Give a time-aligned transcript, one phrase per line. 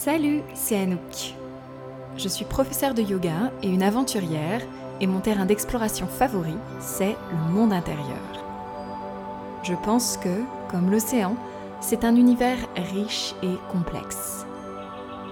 [0.00, 1.34] Salut, c'est Anouk.
[2.16, 4.62] Je suis professeure de yoga et une aventurière
[5.00, 8.06] et mon terrain d'exploration favori, c'est le monde intérieur.
[9.64, 11.34] Je pense que, comme l'océan,
[11.80, 14.46] c'est un univers riche et complexe.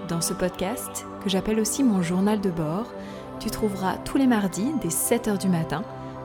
[0.09, 2.87] Dans ce podcast, que j'appelle aussi mon journal de bord,
[3.39, 5.83] tu trouveras tous les mardis dès 7h du matin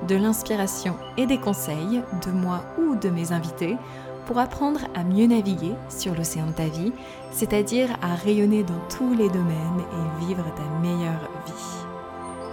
[0.09, 3.77] de l'inspiration et des conseils de moi ou de mes invités
[4.27, 6.93] pour apprendre à mieux naviguer sur l'océan de ta vie,
[7.31, 11.83] c'est-à-dire à rayonner dans tous les domaines et vivre ta meilleure vie.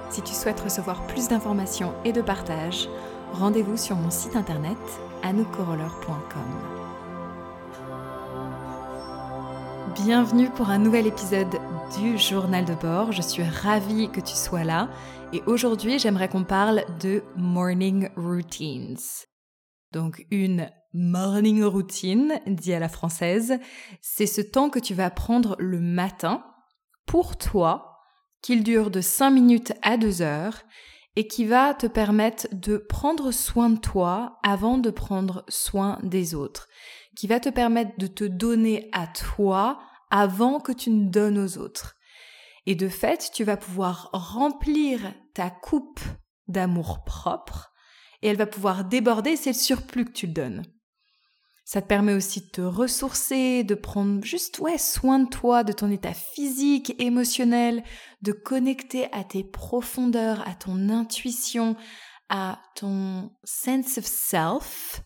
[0.10, 2.90] Si tu souhaites recevoir plus d'informations et de partage,
[3.34, 4.78] rendez-vous sur mon site internet
[5.24, 6.80] anoukoroller.com.
[9.96, 11.60] Bienvenue pour un nouvel épisode
[12.00, 13.12] du journal de bord.
[13.12, 14.90] Je suis ravie que tu sois là
[15.34, 18.98] et aujourd'hui j'aimerais qu'on parle de morning routines.
[19.92, 23.60] Donc une morning routine, dit à la française,
[24.02, 26.44] c'est ce temps que tu vas prendre le matin
[27.06, 27.98] pour toi,
[28.42, 30.64] qu'il dure de 5 minutes à 2 heures
[31.16, 36.36] et qui va te permettre de prendre soin de toi avant de prendre soin des
[36.36, 36.68] autres,
[37.16, 39.80] qui va te permettre de te donner à toi
[40.12, 41.96] avant que tu ne donnes aux autres.
[42.66, 46.00] Et de fait, tu vas pouvoir remplir ta coupe
[46.48, 47.70] d'amour propre
[48.22, 50.64] et elle va pouvoir déborder, c'est le surplus que tu donnes.
[51.70, 55.72] Ça te permet aussi de te ressourcer, de prendre juste ouais, soin de toi, de
[55.72, 57.84] ton état physique, émotionnel,
[58.24, 61.76] de connecter à tes profondeurs, à ton intuition,
[62.28, 65.04] à ton sense of self.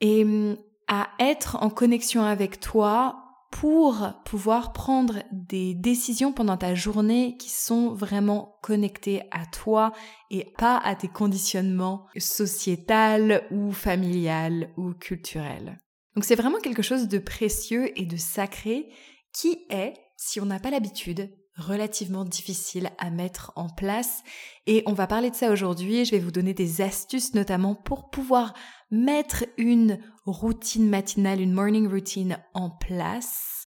[0.00, 3.21] Et hum, à être en connexion avec toi
[3.52, 9.92] pour pouvoir prendre des décisions pendant ta journée qui sont vraiment connectées à toi
[10.30, 15.78] et pas à tes conditionnements sociétals ou familiales ou culturels.
[16.16, 18.88] Donc c'est vraiment quelque chose de précieux et de sacré
[19.32, 24.22] qui est, si on n'a pas l'habitude, relativement difficile à mettre en place.
[24.66, 26.04] Et on va parler de ça aujourd'hui.
[26.04, 28.54] Je vais vous donner des astuces notamment pour pouvoir
[28.90, 33.66] mettre une routine matinale, une morning routine en place.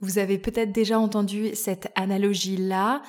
[0.00, 3.02] Vous avez peut-être déjà entendu cette analogie-là.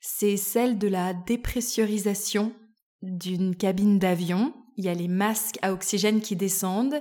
[0.00, 2.52] C'est celle de la dépressurisation
[3.00, 4.52] d'une cabine d'avion.
[4.76, 7.00] Il y a les masques à oxygène qui descendent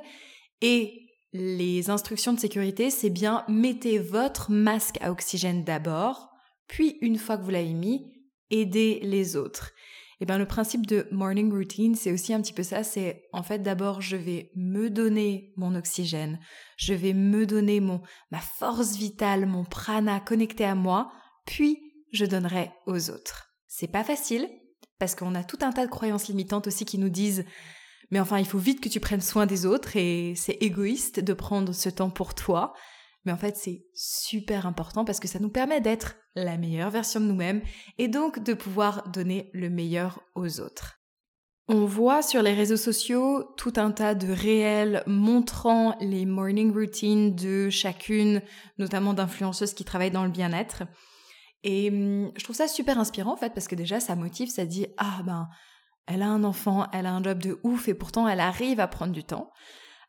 [0.61, 1.01] et
[1.33, 6.30] les instructions de sécurité, c'est bien mettez votre masque à oxygène d'abord,
[6.71, 8.13] puis une fois que vous l'avez mis,
[8.49, 9.73] aidez les autres.
[10.19, 13.27] Et eh bien le principe de morning routine, c'est aussi un petit peu ça, c'est
[13.33, 16.39] en fait d'abord je vais me donner mon oxygène,
[16.77, 21.11] je vais me donner mon ma force vitale, mon prana connecté à moi,
[21.45, 21.77] puis
[22.13, 23.51] je donnerai aux autres.
[23.67, 24.47] C'est pas facile
[24.97, 27.43] parce qu'on a tout un tas de croyances limitantes aussi qui nous disent
[28.11, 31.33] mais enfin, il faut vite que tu prennes soin des autres et c'est égoïste de
[31.33, 32.73] prendre ce temps pour toi.
[33.25, 37.19] Mais en fait, c'est super important parce que ça nous permet d'être la meilleure version
[37.19, 37.61] de nous-mêmes
[37.97, 41.01] et donc de pouvoir donner le meilleur aux autres.
[41.67, 47.33] On voit sur les réseaux sociaux tout un tas de réels montrant les morning routines
[47.33, 48.41] de chacune,
[48.77, 50.83] notamment d'influenceuses qui travaillent dans le bien-être.
[51.63, 54.65] Et hum, je trouve ça super inspirant en fait parce que déjà ça motive, ça
[54.65, 55.47] dit ah ben
[56.07, 58.87] elle a un enfant, elle a un job de ouf et pourtant elle arrive à
[58.87, 59.51] prendre du temps.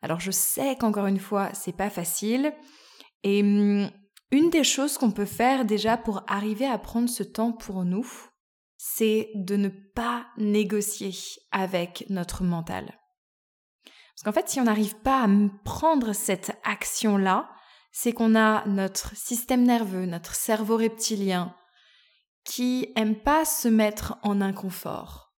[0.01, 2.53] Alors je sais qu'encore une fois c'est pas facile
[3.23, 3.89] et hum,
[4.33, 8.09] une des choses qu'on peut faire déjà pour arriver à prendre ce temps pour nous,
[8.77, 11.13] c'est de ne pas négocier
[11.51, 12.99] avec notre mental.
[13.85, 15.27] Parce qu'en fait, si on n'arrive pas à
[15.63, 17.47] prendre cette action-là,
[17.91, 21.55] c'est qu'on a notre système nerveux, notre cerveau reptilien,
[22.43, 25.31] qui aime pas se mettre en inconfort.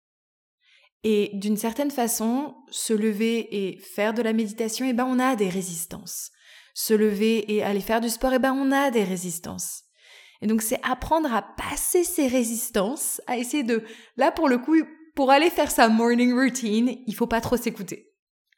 [1.03, 5.34] Et d'une certaine façon, se lever et faire de la méditation, eh ben on a
[5.34, 6.31] des résistances
[6.75, 9.85] se lever et aller faire du sport, et eh ben on a des résistances.
[10.43, 13.83] Et donc c'est apprendre à passer ces résistances, à essayer de,
[14.17, 14.77] là pour le coup,
[15.15, 18.13] pour aller faire sa morning routine, il faut pas trop s'écouter.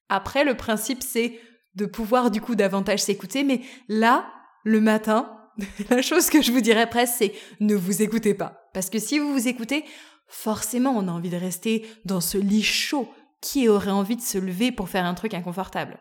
[0.09, 1.39] Après, le principe c'est
[1.75, 4.27] de pouvoir du coup davantage s'écouter, mais là,
[4.65, 5.39] le matin,
[5.91, 8.69] la chose que je vous dirais presque, c'est ne vous écoutez pas.
[8.73, 9.85] Parce que si vous vous écoutez,
[10.27, 13.09] forcément on a envie de rester dans ce lit chaud.
[13.43, 16.01] Qui aurait envie de se lever pour faire un truc inconfortable?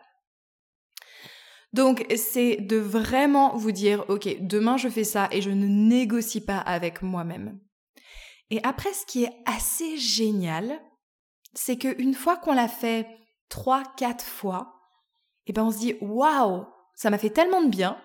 [1.76, 6.40] Donc, c'est de vraiment vous dire, OK, demain je fais ça et je ne négocie
[6.40, 7.60] pas avec moi-même.
[8.48, 10.80] Et après, ce qui est assez génial,
[11.52, 13.06] c'est qu'une fois qu'on l'a fait
[13.50, 14.72] trois, quatre fois,
[15.44, 16.64] et eh ben on se dit, waouh,
[16.94, 18.00] ça m'a fait tellement de bien.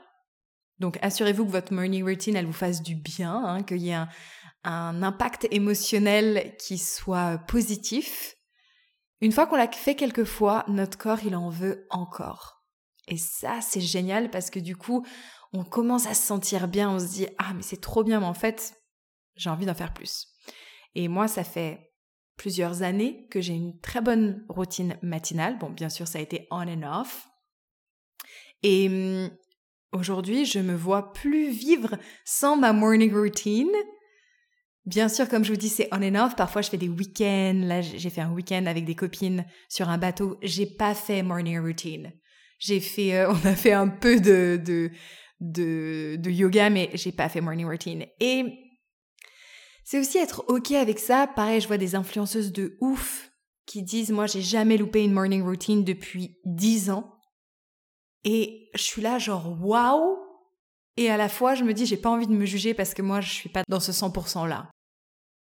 [0.80, 3.94] Donc, assurez-vous que votre morning routine, elle vous fasse du bien, hein, qu'il y ait
[3.94, 4.10] un,
[4.66, 8.36] un impact émotionnel qui soit positif.
[9.22, 12.61] Une fois qu'on l'a fait quelques fois, notre corps, il en veut encore.
[13.08, 15.06] Et ça, c'est génial parce que du coup,
[15.54, 18.26] on commence à se sentir bien, on se dit ah mais c'est trop bien, mais
[18.26, 18.76] en fait
[19.36, 20.28] j'ai envie d'en faire plus.
[20.96, 21.94] Et moi ça fait
[22.38, 25.58] plusieurs années que j'ai une très bonne routine matinale.
[25.58, 27.28] Bon bien sûr ça a été on and off.
[28.64, 29.30] Et hum,
[29.92, 33.72] aujourd'hui je me vois plus vivre sans ma morning routine.
[34.86, 36.36] Bien sûr, comme je vous dis, c'est on and off.
[36.36, 37.62] Parfois, je fais des week-ends.
[37.66, 40.40] Là, j'ai fait un week-end avec des copines sur un bateau.
[40.42, 42.12] J'ai pas fait morning routine.
[42.62, 44.92] J'ai fait, euh, on a fait un peu de, de,
[45.42, 48.06] de, de yoga, mais j'ai pas fait morning routine.
[48.22, 48.46] Et
[49.84, 51.28] c'est aussi être ok avec ça.
[51.28, 53.32] Pareil, je vois des influenceuses de ouf
[53.66, 57.18] qui disent, moi, j'ai jamais loupé une morning routine depuis 10 ans.
[58.24, 60.18] Et je suis là, genre, waouh!
[60.98, 63.02] Et à la fois, je me dis, j'ai pas envie de me juger parce que
[63.02, 64.70] moi, je suis pas dans ce 100% là.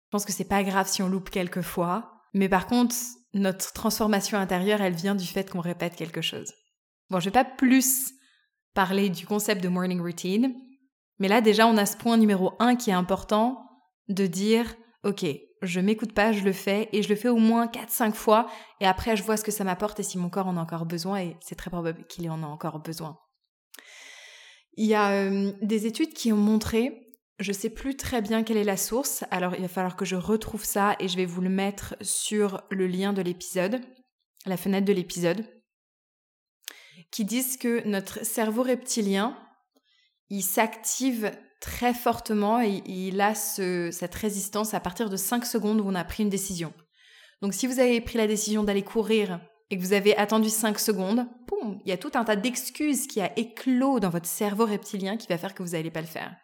[0.05, 2.11] Je pense que c'est pas grave si on loupe quelques fois.
[2.33, 2.95] Mais par contre,
[3.33, 6.51] notre transformation intérieure, elle vient du fait qu'on répète quelque chose.
[7.09, 8.13] Bon, je vais pas plus
[8.73, 10.55] parler du concept de morning routine,
[11.19, 13.65] mais là déjà on a ce point numéro un qui est important
[14.09, 15.25] de dire ok,
[15.61, 18.47] je m'écoute pas, je le fais et je le fais au moins 4-5 fois
[18.81, 20.85] et après je vois ce que ça m'apporte et si mon corps en a encore
[20.85, 23.17] besoin et c'est très probable qu'il en a encore besoin.
[24.77, 28.57] Il y a euh, des études qui ont montré, je sais plus très bien quelle
[28.57, 31.41] est la source, alors il va falloir que je retrouve ça et je vais vous
[31.41, 33.79] le mettre sur le lien de l'épisode,
[34.45, 35.45] la fenêtre de l'épisode
[37.11, 39.37] qui disent que notre cerveau reptilien,
[40.29, 41.31] il s'active
[41.61, 46.03] très fortement et il a cette résistance à partir de 5 secondes où on a
[46.03, 46.73] pris une décision.
[47.41, 50.79] Donc si vous avez pris la décision d'aller courir et que vous avez attendu 5
[50.79, 54.65] secondes, boum, il y a tout un tas d'excuses qui a éclos dans votre cerveau
[54.65, 56.35] reptilien qui va faire que vous n'allez pas le faire.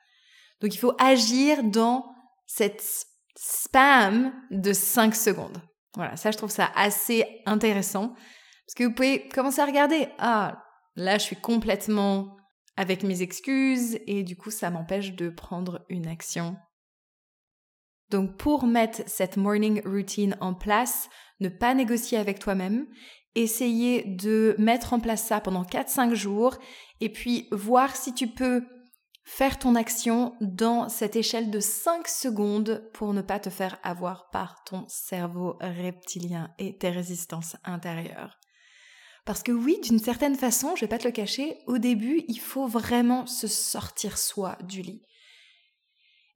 [0.60, 2.06] Donc il faut agir dans
[2.48, 2.84] cette
[3.36, 5.62] spam de 5 secondes.
[5.96, 8.14] Voilà, ça je trouve ça assez intéressant
[8.71, 10.63] parce que vous pouvez commencer à regarder, ah,
[10.95, 12.38] là je suis complètement
[12.77, 16.56] avec mes excuses et du coup ça m'empêche de prendre une action.
[18.12, 21.09] Donc pour mettre cette morning routine en place,
[21.41, 22.88] ne pas négocier avec toi-même,
[23.35, 26.57] essayer de mettre en place ça pendant 4-5 jours
[27.01, 28.63] et puis voir si tu peux
[29.25, 34.29] faire ton action dans cette échelle de 5 secondes pour ne pas te faire avoir
[34.29, 38.41] par ton cerveau reptilien et tes résistances intérieures.
[39.25, 42.39] Parce que oui, d'une certaine façon, je vais pas te le cacher, au début, il
[42.39, 45.03] faut vraiment se sortir soi du lit.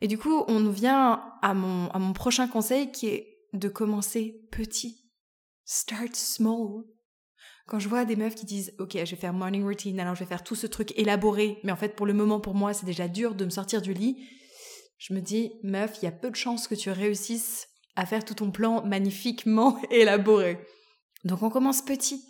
[0.01, 4.41] Et du coup, on vient à mon, à mon prochain conseil qui est de commencer
[4.51, 5.09] petit.
[5.63, 6.83] Start small.
[7.67, 10.19] Quand je vois des meufs qui disent OK, je vais faire morning routine, alors je
[10.19, 12.85] vais faire tout ce truc élaboré, mais en fait pour le moment pour moi c'est
[12.85, 14.23] déjà dur de me sortir du lit,
[14.99, 18.23] je me dis meuf, il y a peu de chances que tu réussisses à faire
[18.23, 20.59] tout ton plan magnifiquement élaboré.
[21.23, 22.23] Donc on commence petit.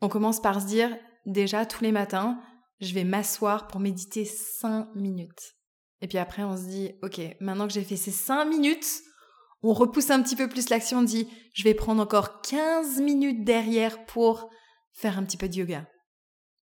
[0.00, 2.40] On commence par se dire, déjà tous les matins,
[2.80, 5.54] je vais m'asseoir pour méditer 5 minutes.
[6.00, 9.02] Et puis après, on se dit, ok, maintenant que j'ai fait ces 5 minutes,
[9.62, 13.44] on repousse un petit peu plus l'action, on dit, je vais prendre encore 15 minutes
[13.44, 14.50] derrière pour
[14.92, 15.88] faire un petit peu de yoga.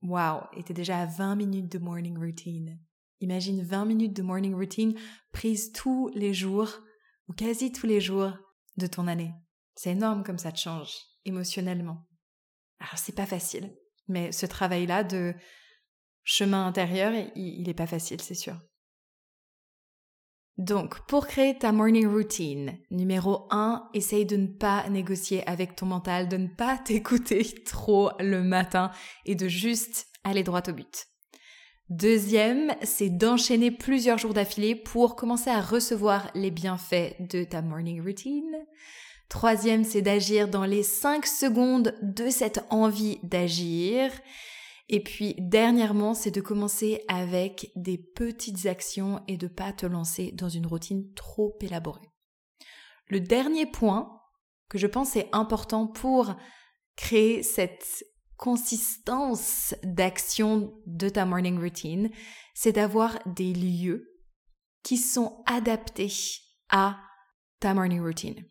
[0.03, 2.79] Waouh, et t'es déjà à 20 minutes de morning routine.
[3.21, 4.95] Imagine 20 minutes de morning routine
[5.33, 6.71] prise tous les jours,
[7.29, 8.33] ou quasi tous les jours,
[8.77, 9.33] de ton année.
[9.75, 10.95] C'est énorme comme ça te change,
[11.25, 12.07] émotionnellement.
[12.97, 13.75] C'est pas facile,
[14.09, 15.35] mais ce travail-là de
[16.23, 18.57] chemin intérieur, il n'est pas facile, c'est sûr.
[20.57, 25.87] Donc, pour créer ta morning routine, numéro 1, essaye de ne pas négocier avec ton
[25.87, 28.93] mental, de ne pas t'écouter trop le matin
[29.27, 31.07] et de juste aller droit au but.
[31.91, 38.01] Deuxième, c'est d'enchaîner plusieurs jours d'affilée pour commencer à recevoir les bienfaits de ta morning
[38.03, 38.57] routine.
[39.35, 44.13] Troisième, c'est d'agir dans les 5 secondes de cette envie d'agir.
[44.89, 50.31] Et puis, dernièrement, c'est de commencer avec des petites actions et de pas te lancer
[50.31, 52.09] dans une routine trop élaborée.
[53.09, 54.21] Le dernier point
[54.71, 56.37] que je pense est important pour
[56.95, 58.05] créer cette
[58.37, 62.09] consistance d'action de ta morning routine,
[62.55, 64.15] c'est d'avoir des lieux
[64.85, 66.13] qui sont adaptés
[66.71, 67.01] à
[67.59, 68.45] ta morning routine.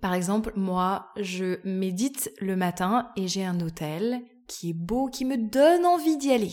[0.00, 5.24] Par exemple, moi, je médite le matin et j'ai un hôtel qui est beau, qui
[5.24, 6.52] me donne envie d'y aller.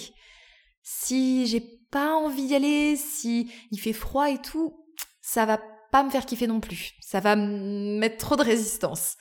[0.81, 4.73] Si j'ai pas envie d'y aller, si il fait froid et tout,
[5.21, 5.59] ça va
[5.91, 6.93] pas me faire kiffer non plus.
[7.01, 9.15] Ça va me mettre trop de résistance.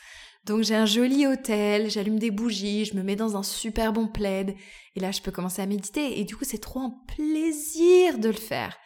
[0.45, 4.07] Donc j'ai un joli hôtel, j'allume des bougies, je me mets dans un super bon
[4.07, 4.55] plaid
[4.95, 8.29] et là je peux commencer à méditer et du coup c'est trop un plaisir de
[8.29, 8.77] le faire.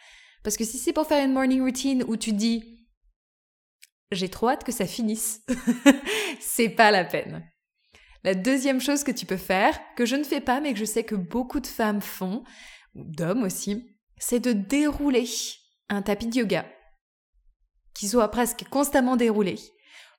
[0.43, 2.80] Parce que si c'est pour faire une morning routine où tu dis
[4.11, 5.41] j'ai trop hâte que ça finisse.
[6.39, 7.47] c'est pas la peine.
[8.23, 10.85] La deuxième chose que tu peux faire, que je ne fais pas mais que je
[10.85, 12.43] sais que beaucoup de femmes font,
[12.93, 15.27] d'hommes aussi, c'est de dérouler
[15.89, 16.65] un tapis de yoga
[17.93, 19.55] qui soit presque constamment déroulé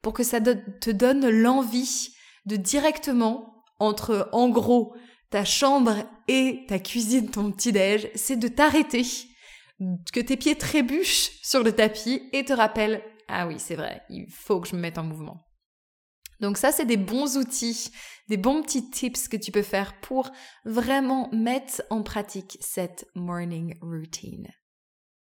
[0.02, 4.94] pour que ça te donne l'envie de directement entre en gros
[5.30, 5.94] ta chambre
[6.28, 9.06] et ta cuisine, ton petit-déj, c'est de t'arrêter,
[10.12, 14.30] que tes pieds trébuchent sur le tapis et te rappellent ah oui, c'est vrai, il
[14.30, 15.40] faut que je me mette en mouvement.
[16.40, 17.92] Donc ça, c'est des bons outils,
[18.28, 20.30] des bons petits tips que tu peux faire pour
[20.64, 24.48] vraiment mettre en pratique cette morning routine.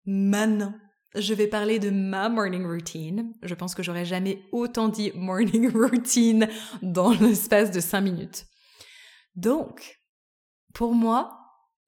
[0.05, 0.75] Maintenant,
[1.15, 3.33] je vais parler de ma morning routine.
[3.41, 6.49] Je pense que j'aurais jamais autant dit morning routine
[6.81, 8.45] dans l'espace de 5 minutes.
[9.35, 10.01] Donc,
[10.73, 11.39] pour moi,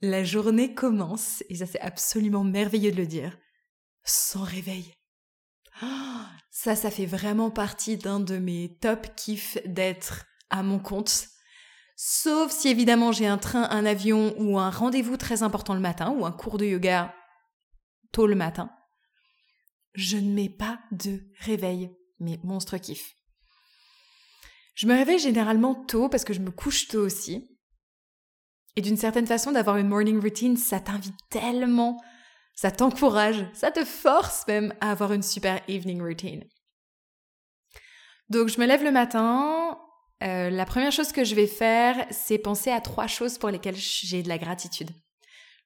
[0.01, 3.37] la journée commence, et ça c'est absolument merveilleux de le dire,
[4.03, 4.96] sans réveil.
[6.51, 11.27] Ça, ça fait vraiment partie d'un de mes top kiffs d'être à mon compte.
[11.95, 16.11] Sauf si évidemment j'ai un train, un avion ou un rendez-vous très important le matin
[16.11, 17.13] ou un cours de yoga
[18.11, 18.71] tôt le matin.
[19.93, 23.15] Je ne mets pas de réveil, mais monstre kiff.
[24.75, 27.57] Je me réveille généralement tôt parce que je me couche tôt aussi.
[28.75, 31.99] Et d'une certaine façon, d'avoir une morning routine, ça t'invite tellement
[32.57, 36.43] ça t'encourage, ça te force même à avoir une super evening routine.
[38.29, 39.79] Donc je me lève le matin,
[40.23, 43.77] euh, la première chose que je vais faire, c'est penser à trois choses pour lesquelles
[43.77, 44.89] j'ai de la gratitude.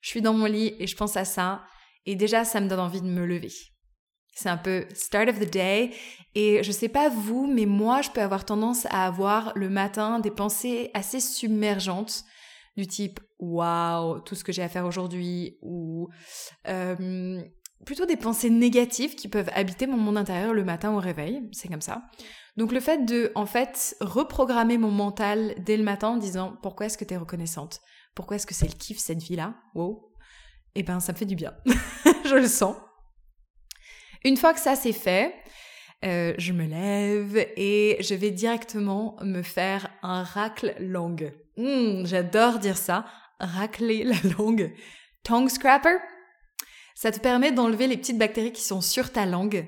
[0.02, 1.64] Je suis dans mon lit et je pense à ça,
[2.06, 3.54] et déjà ça me donne envie de me lever.
[4.36, 5.92] C'est un peu start of the day,
[6.36, 10.20] et je sais pas vous, mais moi je peux avoir tendance à avoir le matin
[10.20, 12.26] des pensées assez submergentes
[12.76, 16.08] du type waouh, tout ce que j'ai à faire aujourd'hui, ou
[16.68, 17.42] euh,
[17.86, 21.68] plutôt des pensées négatives qui peuvent habiter mon monde intérieur le matin au réveil, c'est
[21.68, 22.04] comme ça.
[22.56, 26.86] Donc le fait de, en fait, reprogrammer mon mental dès le matin en disant pourquoi
[26.86, 27.82] est-ce que tu es reconnaissante?
[28.16, 29.56] Pourquoi est-ce que c'est le kiff cette vie-là?
[29.74, 30.14] Wow
[30.76, 31.54] Eh ben ça me fait du bien,
[32.26, 32.76] je le sens.
[34.24, 35.34] Une fois que ça c'est fait,
[36.04, 41.34] euh, je me lève et je vais directement me faire un racle langue.
[41.58, 43.06] Hmm, j'adore dire ça,
[43.42, 44.74] racler la langue.
[45.24, 45.98] Tongue scrapper,
[46.96, 49.68] ça te permet d'enlever les petites bactéries qui sont sur ta langue,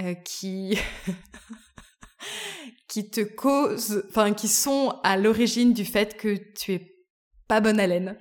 [0.00, 0.78] euh, qui
[2.88, 6.94] qui te causent, enfin qui sont à l'origine du fait que tu es
[7.48, 8.18] pas bonne haleine.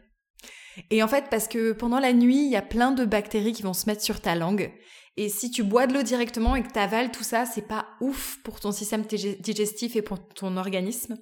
[0.91, 3.63] Et en fait, parce que pendant la nuit, il y a plein de bactéries qui
[3.63, 4.71] vont se mettre sur ta langue.
[5.15, 7.87] Et si tu bois de l'eau directement et que tu avales tout ça, c'est pas
[8.01, 11.17] ouf pour ton système digestif et pour ton organisme.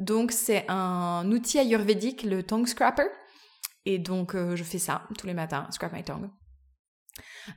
[0.00, 3.06] Donc c'est un outil ayurvédique, le tongue scrapper.
[3.84, 6.30] Et donc euh, je fais ça tous les matins, scrap my tongue.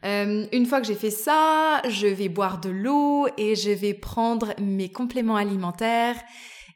[0.03, 3.93] Euh, une fois que j'ai fait ça, je vais boire de l'eau et je vais
[3.93, 6.21] prendre mes compléments alimentaires.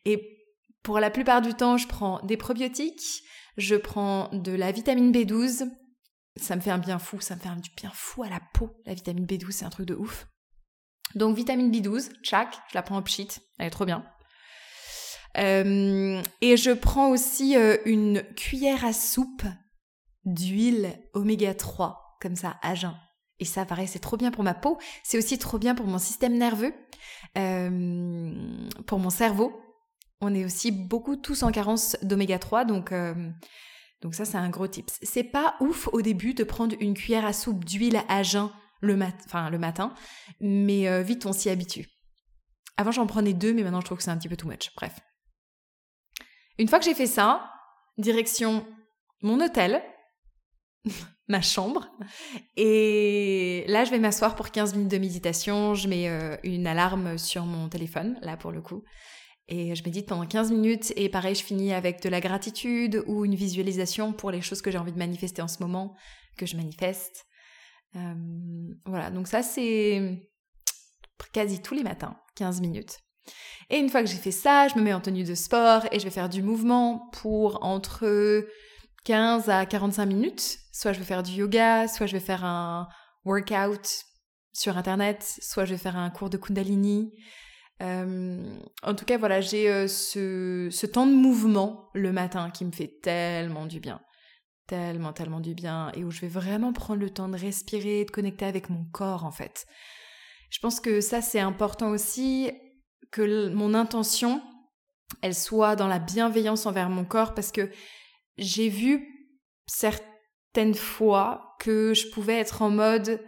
[0.05, 0.38] Et
[0.83, 3.24] pour la plupart du temps, je prends des probiotiques,
[3.57, 5.69] je prends de la vitamine B12.
[6.38, 8.69] Ça me fait un bien fou, ça me fait un bien fou à la peau.
[8.86, 10.27] La vitamine B12, c'est un truc de ouf.
[11.15, 13.27] Donc vitamine B12, chaque, je la prends en pchit,
[13.59, 14.05] elle est trop bien.
[15.38, 19.43] Euh, et je prends aussi euh, une cuillère à soupe
[20.25, 22.96] d'huile oméga 3, comme ça, à jeun.
[23.39, 24.77] Et ça, pareil, c'est trop bien pour ma peau.
[25.03, 26.74] C'est aussi trop bien pour mon système nerveux,
[27.38, 28.31] euh,
[28.88, 29.62] pour mon cerveau.
[30.22, 32.91] On est aussi beaucoup tous en carence d'oméga 3, donc,
[34.01, 34.98] donc ça, c'est un gros tips.
[35.03, 38.50] C'est pas ouf au début de prendre une cuillère à soupe d'huile à jeun
[38.81, 39.93] le, enfin, le matin,
[40.41, 41.86] mais vite on s'y habitue.
[42.77, 44.72] Avant, j'en prenais deux, mais maintenant je trouve que c'est un petit peu too much.
[44.75, 45.00] Bref.
[46.57, 47.51] Une fois que j'ai fait ça,
[47.97, 48.65] direction
[49.21, 49.81] mon hôtel,
[51.27, 51.89] ma chambre.
[52.55, 55.73] Et là, je vais m'asseoir pour 15 minutes de méditation.
[55.75, 58.83] Je mets euh, une alarme sur mon téléphone, là pour le coup.
[59.49, 60.93] Et je médite pendant 15 minutes.
[60.95, 64.71] Et pareil, je finis avec de la gratitude ou une visualisation pour les choses que
[64.71, 65.95] j'ai envie de manifester en ce moment,
[66.37, 67.25] que je manifeste.
[67.95, 68.13] Euh,
[68.85, 70.27] voilà, donc ça c'est
[71.31, 72.99] quasi tous les matins, 15 minutes.
[73.69, 76.00] Et une fois que j'ai fait ça, je me mets en tenue de sport et
[76.00, 78.48] je vais faire du mouvement pour entre
[79.05, 80.60] 15 à 45 minutes.
[80.72, 82.88] Soit je vais faire du yoga, soit je vais faire un
[83.25, 84.05] workout
[84.53, 87.13] sur internet, soit je vais faire un cours de kundalini.
[87.84, 92.65] Euh, en tout cas, voilà, j'ai euh, ce, ce temps de mouvement le matin qui
[92.65, 94.01] me fait tellement du bien.
[94.67, 95.91] Tellement, tellement du bien.
[95.93, 99.25] Et où je vais vraiment prendre le temps de respirer, de connecter avec mon corps,
[99.25, 99.65] en fait.
[100.50, 102.51] Je pense que ça, c'est important aussi
[103.11, 104.41] que mon intention,
[105.21, 107.69] elle soit dans la bienveillance envers mon corps parce que
[108.37, 109.33] j'ai vu
[109.65, 113.21] certaines fois que je pouvais être en mode,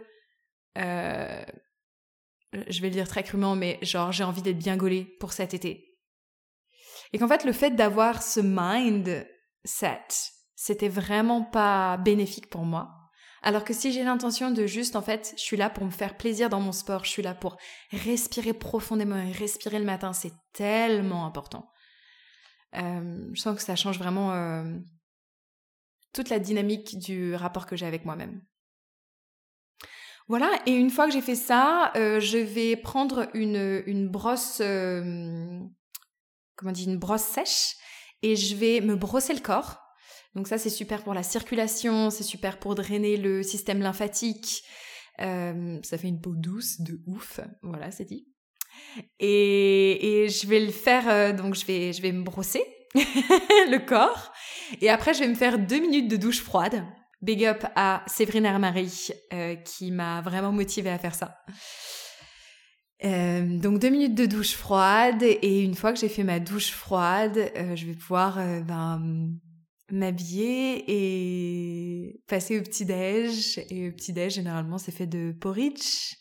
[0.78, 1.42] euh,
[2.52, 5.54] je vais le dire très crûment, mais genre j'ai envie d'être bien gaulée pour cet
[5.54, 5.98] été.
[7.12, 10.06] Et qu'en fait le fait d'avoir ce mindset,
[10.54, 12.99] c'était vraiment pas bénéfique pour moi.
[13.42, 16.16] Alors que si j'ai l'intention de juste, en fait, je suis là pour me faire
[16.16, 17.56] plaisir dans mon sport, je suis là pour
[17.90, 21.70] respirer profondément et respirer le matin, c'est tellement important.
[22.76, 24.78] Euh, je sens que ça change vraiment euh,
[26.12, 28.42] toute la dynamique du rapport que j'ai avec moi-même.
[30.28, 34.58] Voilà, et une fois que j'ai fait ça, euh, je vais prendre une, une brosse,
[34.58, 35.70] comment
[36.62, 37.74] on dit, une brosse sèche,
[38.22, 39.78] et je vais me brosser le corps.
[40.34, 44.62] Donc ça, c'est super pour la circulation, c'est super pour drainer le système lymphatique.
[45.18, 48.26] ça fait une peau douce de ouf, voilà, c'est dit.
[49.18, 52.62] Et, je vais le faire, euh, donc je vais, je vais me brosser
[52.94, 54.32] le corps.
[54.80, 56.84] Et après, je vais me faire deux minutes de douche froide.
[57.22, 61.36] Big up à Séverine Hermary euh, qui m'a vraiment motivée à faire ça.
[63.02, 66.70] Euh, donc deux minutes de douche froide et une fois que j'ai fait ma douche
[66.70, 69.30] froide, euh, je vais pouvoir euh, ben,
[69.92, 73.58] m'habiller et passer au petit déj.
[73.70, 76.14] Et au petit déj, généralement, c'est fait de porridge.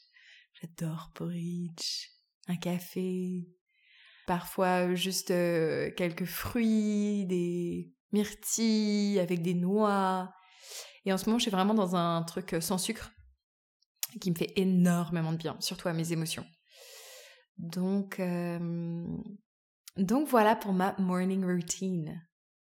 [0.62, 2.10] J'adore porridge
[2.50, 3.48] un café,
[4.26, 10.34] parfois juste euh, quelques fruits, des myrtilles avec des noix.
[11.06, 13.12] Et en ce moment, je suis vraiment dans un truc sans sucre
[14.20, 16.46] qui me fait énormément de bien, surtout à mes émotions.
[17.58, 19.06] Donc, euh,
[19.98, 22.22] donc voilà pour ma morning routine.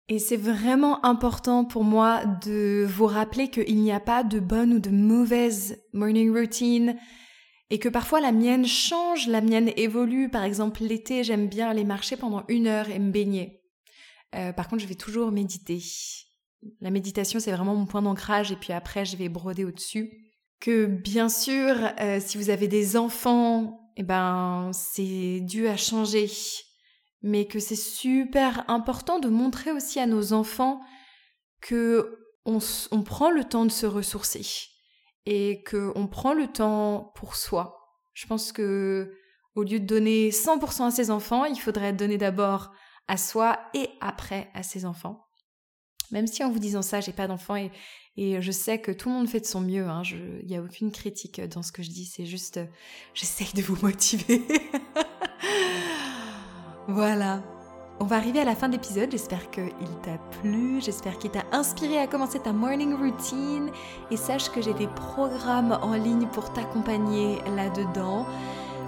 [0.08, 4.74] Et c'est vraiment important pour moi de vous rappeler qu'il n'y a pas de bonne
[4.74, 6.96] ou de mauvaise morning routine
[7.72, 10.30] et que parfois la mienne change, la mienne évolue.
[10.30, 13.64] Par exemple, l'été, j'aime bien aller marcher pendant une heure et me baigner.
[14.36, 15.82] Euh, par contre, je vais toujours méditer.
[16.82, 20.12] La méditation, c'est vraiment mon point d'ancrage et puis après, je vais broder au-dessus.
[20.60, 26.30] Que bien sûr, euh, si vous avez des enfants, eh ben, c'est dû à changer.
[27.28, 30.80] Mais que c'est super important de montrer aussi à nos enfants
[31.60, 34.46] que on prend le temps de se ressourcer
[35.26, 37.80] et qu'on prend le temps pour soi.
[38.14, 39.18] Je pense que
[39.56, 42.72] au lieu de donner 100% à ses enfants, il faudrait donner d'abord
[43.08, 45.26] à soi et après à ses enfants.
[46.12, 47.72] Même si en vous disant ça, j'ai pas d'enfants et,
[48.16, 49.88] et je sais que tout le monde fait de son mieux.
[49.88, 52.60] Hein, il n'y a aucune critique dans ce que je dis, c'est juste,
[53.14, 54.44] j'essaye de vous motiver.
[56.88, 57.40] voilà.
[58.00, 59.72] On va arriver à la fin de l'épisode, j'espère qu'il
[60.04, 63.72] t'a plu, j'espère qu'il t'a inspiré à commencer ta morning routine
[64.12, 68.26] et sache que j'ai des programmes en ligne pour t'accompagner là-dedans.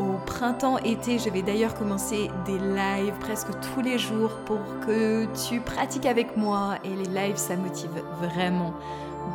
[0.01, 5.61] Au printemps-été, je vais d'ailleurs commencer des lives presque tous les jours pour que tu
[5.61, 8.73] pratiques avec moi et les lives ça motive vraiment.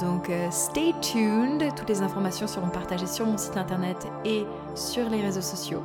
[0.01, 4.45] Donc euh, stay tuned, toutes les informations seront partagées sur mon site internet et
[4.75, 5.83] sur les réseaux sociaux.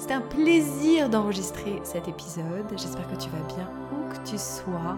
[0.00, 2.64] C'est un plaisir d'enregistrer cet épisode.
[2.70, 4.96] J'espère que tu vas bien où que tu sois.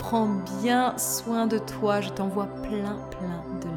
[0.00, 0.26] Prends
[0.60, 2.00] bien soin de toi.
[2.00, 3.69] Je t'envoie plein, plein de